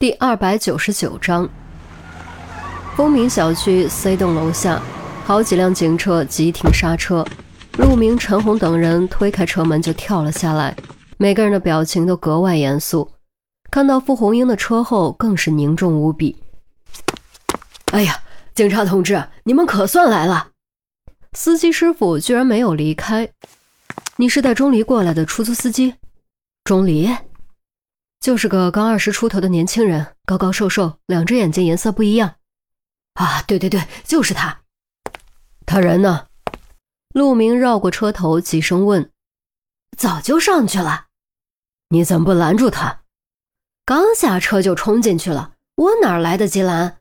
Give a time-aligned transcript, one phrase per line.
[0.00, 1.46] 第二百九十九章，
[2.96, 4.80] 风鸣小区 C 栋楼下，
[5.26, 7.22] 好几辆警车急停刹车。
[7.76, 10.74] 陆明、陈红等人推开车门就跳了下来，
[11.18, 13.12] 每个人的表情都格外严肃。
[13.70, 16.34] 看到傅红英的车后，更是凝重无比。
[17.92, 18.18] 哎呀，
[18.54, 20.48] 警察同志，你们可算来了！
[21.34, 23.28] 司机师傅居然没有离开。
[24.16, 25.96] 你是带钟离过来的出租司机？
[26.64, 27.14] 钟离。
[28.20, 32.34] 就是个刚二十出头的年轻人，高高瘦瘦，两只眼睛颜色不一样。
[33.14, 34.60] 啊，对对对，就是他。
[35.64, 36.26] 他人呢？
[37.14, 39.10] 陆明绕过车头，几声问
[39.96, 41.06] ：“早就上去了。
[41.88, 43.00] 你怎么不拦住他？
[43.86, 46.98] 刚下车就冲进去了，我哪来得及拦？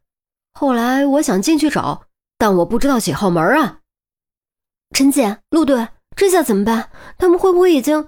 [0.54, 2.06] 后来我想进去找，
[2.38, 3.82] 但我不知道几号门啊。
[4.96, 6.90] 陈姐，陆队，这下怎么办？
[7.18, 8.08] 他们会不会已经……”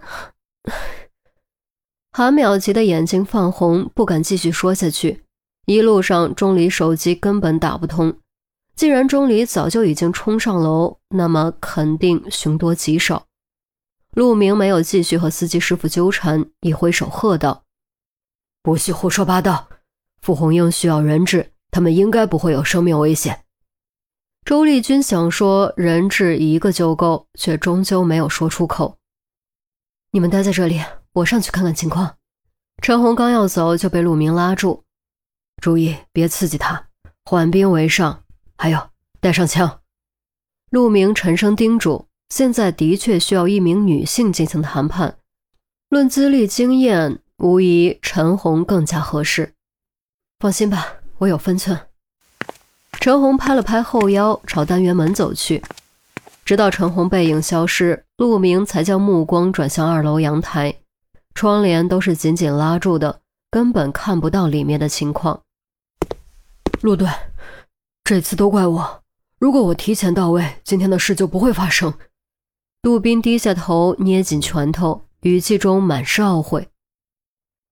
[2.13, 5.23] 韩淼急得眼睛泛红，不敢继续说下去。
[5.65, 8.17] 一路上，钟离手机根本打不通。
[8.75, 13.27] 既然钟离早就已经冲上楼，那么肯定凶多吉少。
[14.13, 17.63] 陆明没有继续和司机师傅纠缠，一挥手喝道
[18.61, 19.69] ：“不许胡说八道！
[20.21, 23.45] 傅红英需要人质，他们应该不会有生命危险。”
[24.43, 28.97] 周丽君想说人质一个就够，却终究没有说出口。
[30.11, 30.81] 你们待在这里。
[31.13, 32.15] 我上去看看情况。
[32.81, 34.83] 陈红刚要走，就被陆明拉住
[35.61, 36.87] ：“注意，别刺激他，
[37.25, 38.23] 缓兵为上。
[38.57, 39.81] 还有，带上枪。”
[40.71, 45.17] 陆明沉声叮嘱：“现在的确需要一名女性进行谈判，
[45.89, 49.53] 论资历经验，无疑陈红更加合适。
[50.39, 51.77] 放心吧，我有分寸。”
[53.01, 55.61] 陈红拍了拍后腰，朝单元门走去。
[56.45, 60.75] 直到陈红背影消失，陆明才将目光转向二楼阳台。
[61.33, 65.41] 窗帘都是紧紧拉住的，根本看不到里面的情况。
[66.81, 67.07] 陆队，
[68.03, 69.03] 这次都怪我。
[69.37, 71.93] 如果我提前到位，今天的事就不会发生。
[72.81, 76.67] 杜宾低下头，捏紧拳头，语气中满是懊悔。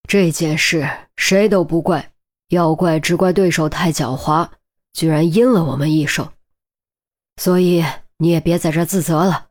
[0.08, 2.12] 这件事谁都不怪，
[2.50, 4.50] 要怪只怪对手太狡猾，
[4.94, 6.32] 居然阴了我们一手。
[7.38, 7.86] 所以
[8.18, 9.48] 你也别在这自责了，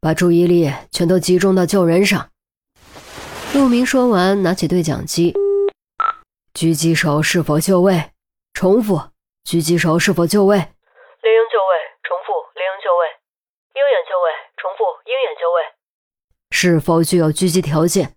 [0.00, 2.31] 把注意力全都集中到救人上。
[3.54, 5.34] 陆明说完，拿起对讲机
[6.54, 8.12] ：“狙击手是否就位？
[8.54, 9.10] 重复，
[9.44, 10.56] 狙击手是否就位？
[10.56, 13.04] 猎鹰就位，重复，猎鹰就位。
[13.74, 15.60] 鹰眼就位，重复，鹰眼就位。
[16.50, 18.16] 是否具有狙击条件？”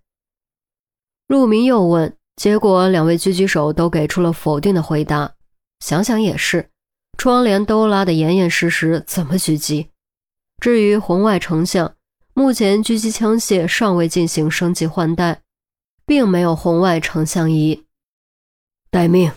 [1.28, 5.34] 陆明又问，结果两位狙击手都给出了否定的回答。
[5.80, 6.70] 想想也是，
[7.18, 9.90] 窗帘都拉得严严实实，怎么狙击？
[10.62, 11.95] 至于红外成像。
[12.38, 15.40] 目前狙击枪械尚未进行升级换代，
[16.04, 17.86] 并没有红外成像仪。
[18.90, 19.32] 待命。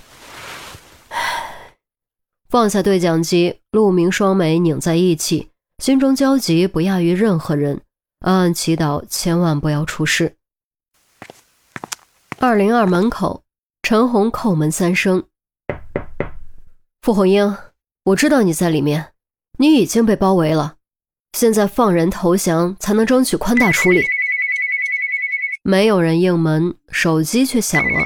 [2.50, 7.80] 放下对讲机，陆明双眉拧在一起，心中焦急不亚于任何人，
[8.20, 10.36] 暗暗祈祷千万不要出事。
[12.38, 13.44] 二零二门口，
[13.82, 15.24] 陈红叩门三声。
[17.02, 17.56] 傅红英，
[18.04, 19.14] 我知道你在里面，
[19.58, 20.79] 你已经被包围了。
[21.34, 24.04] 现在放人投降，才能争取宽大处理。
[25.64, 28.06] 没有人应门，手机却响了。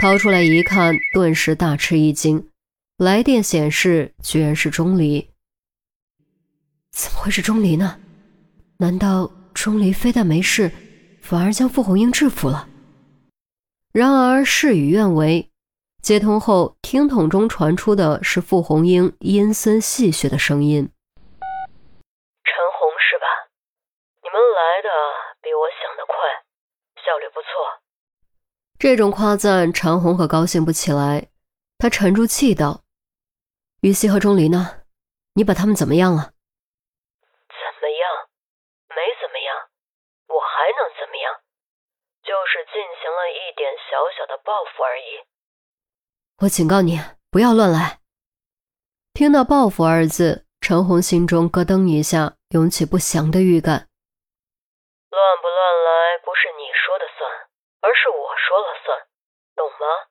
[0.00, 2.48] 掏出来一看，顿时大吃一惊。
[2.96, 5.30] 来电显示，居然是钟离。
[6.90, 8.00] 怎么会是钟离呢？
[8.78, 10.72] 难道钟离非但没事，
[11.20, 12.68] 反而将傅红英制服了？
[13.92, 15.50] 然而事与愿违。
[16.00, 20.88] 接通后，听筒中传出的是傅红英阴森戏谑的声音。
[24.32, 24.88] 来的
[25.40, 26.14] 比我想的快，
[27.06, 27.48] 效率不错。
[28.78, 31.28] 这种夸赞，陈红可高兴不起来。
[31.78, 32.82] 他沉住气道
[33.82, 34.82] ：“于西和钟离呢？
[35.34, 36.32] 你把他们怎么样了
[37.48, 38.28] ？”“怎么样？
[38.90, 39.70] 没怎么样。
[40.28, 41.40] 我还能怎么样？
[42.22, 45.22] 就是进行了一点小小的报复而已。”
[46.42, 48.00] 我警告你，不要乱来。
[49.14, 53.88] 听到“报复”二字，陈红心中咯噔一下，涌起不祥的预感。
[55.12, 57.30] 乱不乱来不是你说的算，
[57.82, 58.96] 而是我说了算，
[59.54, 60.08] 懂吗？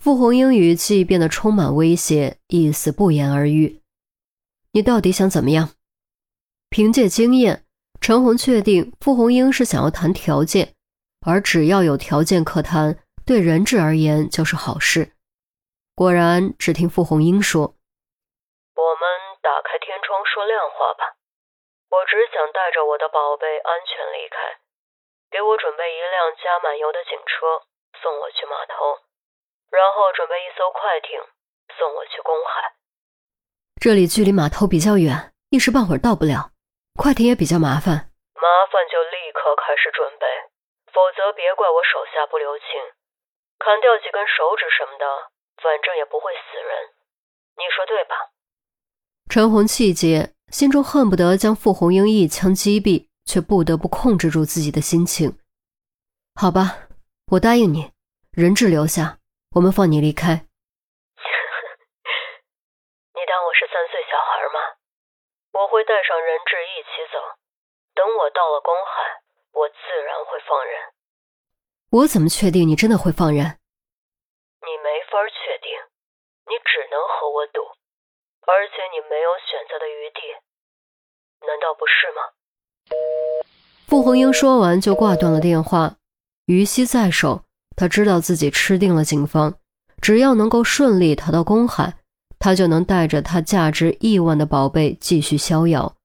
[0.00, 3.82] 傅红英语气变得充满威胁，意思不言而喻。
[4.70, 5.70] 你到底想怎么样？
[6.70, 7.66] 凭借经验，
[8.00, 10.76] 陈红确定傅红英是想要谈条件，
[11.26, 12.96] 而只要有条件可谈，
[13.26, 15.10] 对人质而言就是好事。
[15.96, 17.62] 果然，只听傅红英说
[18.78, 19.02] ：“我们
[19.42, 21.18] 打开天窗说亮话吧。”
[21.94, 24.58] 我只想带着我的宝贝安全离开，
[25.30, 27.62] 给我准备一辆加满油的警车，
[28.02, 28.98] 送我去码头。
[29.70, 31.22] 然后准备一艘快艇
[31.78, 32.74] 送我去公海。
[33.80, 36.50] 这里距离码头比较远，一时半会儿到不了。
[36.98, 40.26] 快艇也比较麻烦，麻烦就立刻开始准备，
[40.90, 42.66] 否则别怪我手下不留情，
[43.58, 45.30] 砍掉几根手指什么的，
[45.62, 46.90] 反正也不会死人。
[47.54, 48.34] 你说对吧？
[49.30, 55.36] 陈红气结，心中恨不得将傅红英一枪击毙，却不得不控制住自己的心情。
[56.38, 56.86] 好吧，
[57.34, 57.90] 我答应你，
[58.30, 59.18] 人质留下，
[59.58, 60.30] 我们放你离开。
[63.18, 64.78] 你当我是三岁小孩吗？
[65.58, 67.18] 我会带上人质一起走。
[67.98, 69.26] 等我到了公海，
[69.58, 69.74] 我自
[70.06, 70.94] 然会放人。
[71.90, 73.58] 我怎么确定你真的会放人？
[74.62, 75.66] 你没法确定，
[76.46, 77.58] 你只能和我赌。
[78.46, 80.20] 而且你没有选择的余地，
[81.46, 82.20] 难道不是吗？
[83.86, 85.96] 傅红英说完就挂断了电话。
[86.46, 87.44] 于西在手，
[87.74, 89.54] 他知道自己吃定了警方，
[90.02, 91.94] 只要能够顺利逃到公海，
[92.38, 95.96] 他就能带着他价值亿万的宝贝继续逍遥。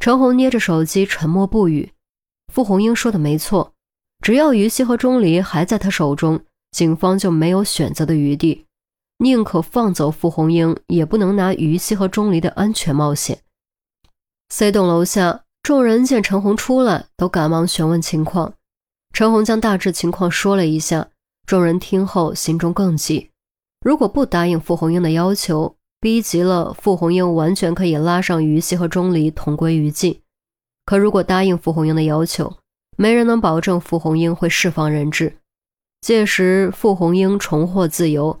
[0.00, 1.92] 陈红捏着手机，沉默不语。
[2.52, 3.74] 傅红英说的没错，
[4.22, 8.66] 只要于西和钟离还在他手中，警方就没有选择的余地。
[9.22, 13.38] 宁可放走傅红英，也不能拿于西和钟离的安全冒险。
[14.48, 18.54] C 栋楼下，众人见陈红出来，都赶忙询问情况。
[19.12, 21.10] 陈红将大致情况说了一下，
[21.46, 23.30] 众人听后心中更急。
[23.84, 30.20] 如果不答应傅红英的要求，逼急了傅红英，完全可以拉上于西和钟离同归于尽。
[30.84, 32.56] 可如果答应傅红英的要求，
[32.96, 35.38] 没人能保证傅红英会释放人质。
[36.00, 38.40] 届时，傅红英重获自由。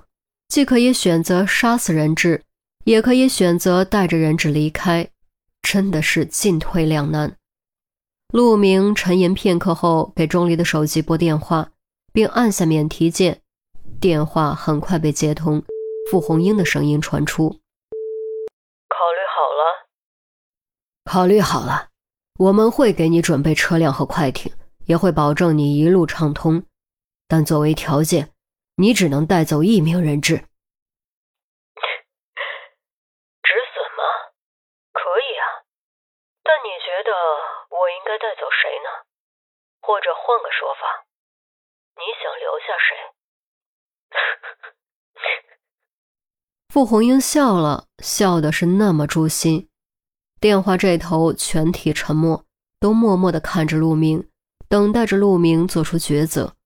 [0.52, 2.42] 既可以选择杀死人质，
[2.84, 5.08] 也可以选择带着人质离开，
[5.62, 7.38] 真的是进退两难。
[8.34, 11.70] 陆明沉吟片刻后，给钟离的手机拨电话，
[12.12, 13.40] 并按下免提键。
[13.98, 15.62] 电话很快被接通，
[16.10, 17.48] 傅红英的声音传出
[18.92, 19.88] ：“考虑好了，
[21.10, 21.88] 考虑好了，
[22.38, 24.52] 我们会给你准备车辆和快艇，
[24.84, 26.62] 也会保证你一路畅通，
[27.26, 28.28] 但作为条件。”
[28.76, 30.36] 你只能带走一名人质，
[33.42, 34.02] 止损吗？
[34.92, 35.44] 可以啊，
[36.42, 37.12] 但你觉得
[37.70, 38.88] 我应该带走谁呢？
[39.80, 41.04] 或者换个说法，
[41.96, 42.96] 你想留下谁？
[46.72, 49.68] 傅红英笑了笑的是那么诛心。
[50.40, 52.46] 电话这头全体沉默，
[52.80, 54.30] 都默默的看着陆明，
[54.68, 56.56] 等待着陆明做出抉择。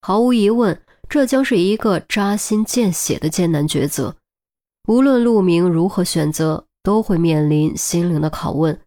[0.00, 0.85] 毫无疑问。
[1.08, 4.16] 这将是一个扎心见血的艰难抉择，
[4.88, 8.78] 无论陆明如何选择，都会面临心灵的拷问。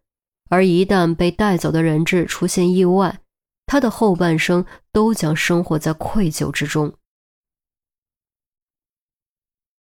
[0.48, 3.20] 而一旦被带走的人质出现意外，
[3.66, 6.92] 他的后半生都将生活在愧疚之中。